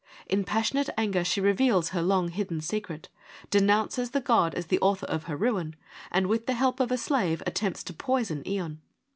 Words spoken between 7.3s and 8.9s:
attempts to poison Ion.